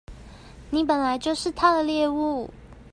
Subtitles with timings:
[0.71, 2.49] 你本來就是他的獵物